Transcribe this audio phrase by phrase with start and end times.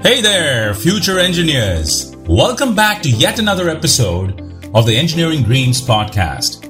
[0.00, 2.14] Hey there, future engineers.
[2.28, 4.40] Welcome back to yet another episode
[4.72, 6.64] of the Engineering Dreams podcast.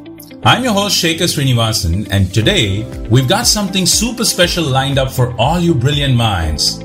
[0.46, 5.38] I'm your host, Shekhar Srinivasan, and today we've got something super special lined up for
[5.38, 6.82] all you brilliant minds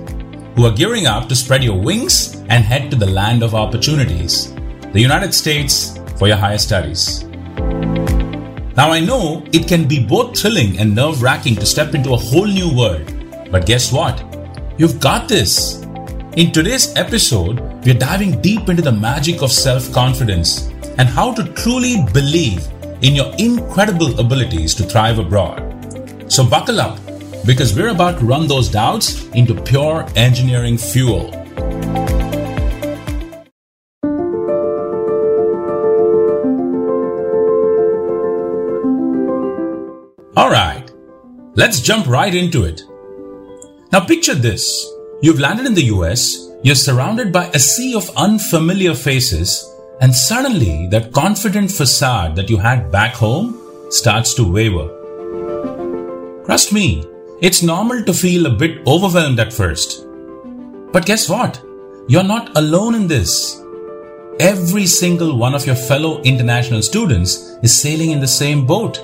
[0.58, 4.54] who are gearing up to spread your wings and head to the land of opportunities,
[4.92, 7.24] the United States, for your higher studies.
[8.76, 12.18] Now, I know it can be both thrilling and nerve wracking to step into a
[12.18, 13.14] whole new world,
[13.50, 14.22] but guess what?
[14.78, 15.83] You've got this.
[16.36, 21.44] In today's episode, we're diving deep into the magic of self confidence and how to
[21.54, 22.68] truly believe
[23.04, 25.62] in your incredible abilities to thrive abroad.
[26.28, 26.98] So, buckle up
[27.46, 31.30] because we're about to run those doubts into pure engineering fuel.
[40.36, 40.92] Alright,
[41.54, 42.82] let's jump right into it.
[43.92, 44.93] Now, picture this
[45.24, 49.66] you've landed in the US, you're surrounded by a sea of unfamiliar faces,
[50.02, 53.58] and suddenly that confident facade that you had back home
[53.90, 54.90] starts to waver.
[56.46, 57.06] Trust me,
[57.42, 60.06] it's normal to feel a bit overwhelmed at first.
[60.92, 61.64] But guess what?
[62.10, 63.62] You're not alone in this.
[64.42, 68.98] Every single one of your fellow international students is sailing in the same boat.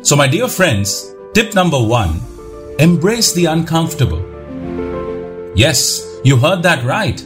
[0.00, 2.22] So, my dear friends, tip number one
[2.78, 4.27] embrace the uncomfortable.
[5.58, 7.20] Yes, you heard that right.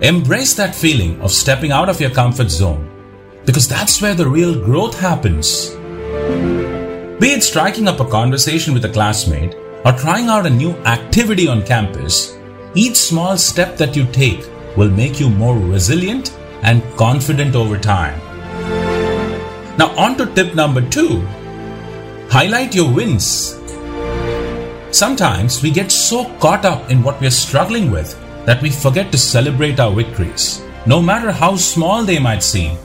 [0.00, 2.90] Embrace that feeling of stepping out of your comfort zone
[3.46, 5.70] because that's where the real growth happens.
[7.20, 11.46] Be it striking up a conversation with a classmate or trying out a new activity
[11.46, 12.36] on campus,
[12.74, 14.44] each small step that you take
[14.76, 18.18] will make you more resilient and confident over time.
[19.78, 21.24] Now, on to tip number two
[22.28, 23.57] highlight your wins.
[24.98, 29.12] Sometimes we get so caught up in what we are struggling with that we forget
[29.12, 32.76] to celebrate our victories, no matter how small they might seem.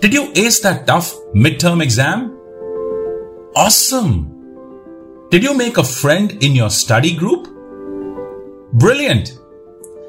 [0.00, 2.30] Did you ace that tough midterm exam?
[3.54, 5.28] Awesome!
[5.30, 7.46] Did you make a friend in your study group?
[8.72, 9.38] Brilliant!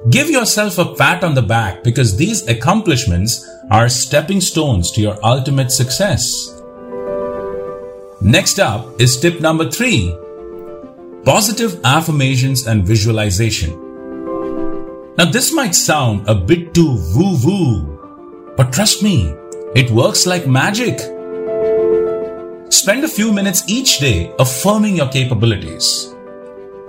[0.10, 5.20] Give yourself a pat on the back because these accomplishments are stepping stones to your
[5.22, 6.62] ultimate success.
[8.22, 10.16] Next up is tip number three
[11.26, 13.72] positive affirmations and visualization.
[15.18, 19.34] Now, this might sound a bit too woo woo, but trust me,
[19.76, 21.00] it works like magic.
[22.70, 26.14] Spend a few minutes each day affirming your capabilities.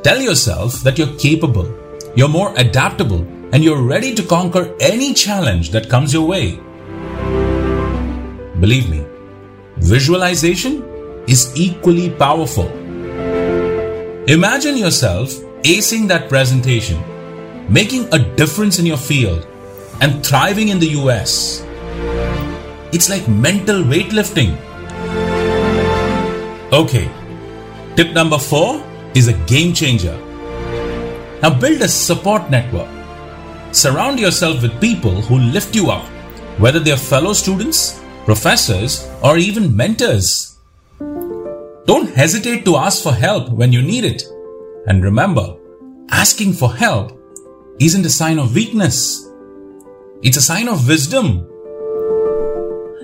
[0.03, 1.67] Tell yourself that you're capable,
[2.15, 6.61] you're more adaptable, and you're ready to conquer any challenge that comes your way.
[8.61, 9.03] Believe me,
[9.79, 10.85] visualization
[11.27, 12.86] is equally powerful.
[14.29, 15.31] Imagine yourself
[15.63, 16.99] acing that presentation,
[17.73, 19.47] making a difference in your field,
[20.01, 21.65] and thriving in the US.
[22.93, 24.57] It's like mental weightlifting
[26.73, 27.09] Okay,
[27.95, 28.83] tip number four
[29.15, 30.19] is a game changer.
[31.41, 32.91] Now build a support network.
[33.73, 36.05] Surround yourself with people who lift you up,
[36.59, 40.56] whether they're fellow students, professors, or even mentors.
[41.87, 44.25] Don't hesitate to ask for help when you need it.
[44.89, 45.57] And remember,
[46.11, 47.17] asking for help
[47.79, 49.31] isn't a sign of weakness.
[50.21, 51.47] It's a sign of wisdom.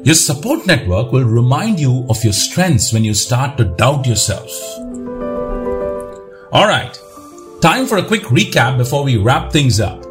[0.05, 4.51] Your support network will remind you of your strengths when you start to doubt yourself.
[6.53, 6.99] Alright,
[7.61, 10.03] time for a quick recap before we wrap things up.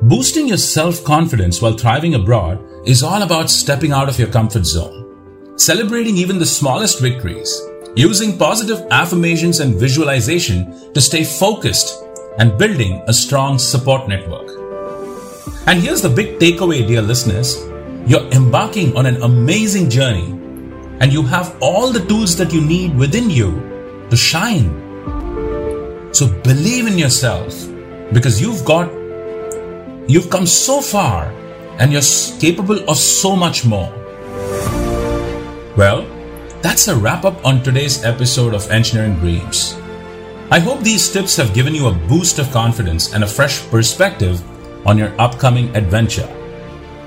[0.00, 4.64] Boosting your self confidence while thriving abroad is all about stepping out of your comfort
[4.64, 7.62] zone, celebrating even the smallest victories,
[7.94, 12.02] using positive affirmations and visualization to stay focused,
[12.38, 14.48] and building a strong support network.
[15.66, 17.60] And here's the big takeaway, dear listeners
[18.04, 20.26] you're embarking on an amazing journey
[20.98, 24.70] and you have all the tools that you need within you to shine.
[26.12, 27.54] So believe in yourself
[28.12, 28.92] because you've got,
[30.08, 31.26] you've come so far
[31.78, 32.02] and you're
[32.40, 33.88] capable of so much more.
[35.76, 36.04] Well,
[36.62, 39.76] that's a wrap up on today's episode of Engineering Dreams.
[40.50, 44.40] I hope these tips have given you a boost of confidence and a fresh perspective
[44.86, 46.28] on your upcoming adventure.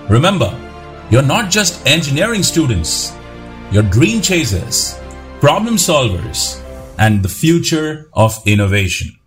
[0.10, 0.52] Remember,
[1.10, 3.16] you're not just engineering students,
[3.72, 5.00] you're dream chasers,
[5.40, 6.62] problem solvers,
[7.00, 9.18] and the future of innovation.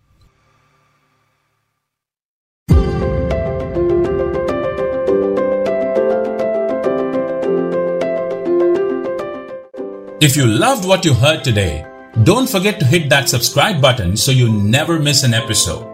[10.20, 11.86] If you loved what you heard today,
[12.24, 15.86] don't forget to hit that subscribe button so you never miss an episode.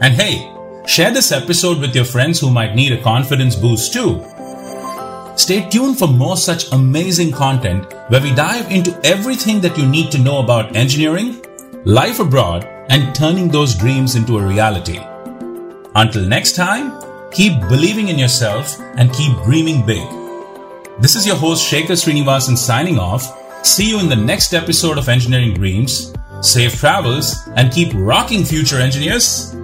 [0.00, 0.50] And hey,
[0.86, 4.24] share this episode with your friends who might need a confidence boost too.
[5.36, 10.10] Stay tuned for more such amazing content where we dive into everything that you need
[10.12, 11.44] to know about engineering,
[11.84, 15.00] life abroad, and turning those dreams into a reality.
[15.94, 16.98] Until next time,
[17.30, 20.08] keep believing in yourself and keep dreaming big.
[20.98, 23.36] This is your host Shekhar Srinivasan signing off.
[23.62, 26.14] See you in the next episode of Engineering Dreams.
[26.40, 29.54] Safe travels and keep rocking future engineers.